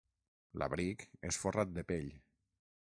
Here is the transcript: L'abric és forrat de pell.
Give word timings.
L'abric 0.61 1.05
és 1.31 1.39
forrat 1.43 1.77
de 1.77 1.87
pell. 1.93 2.13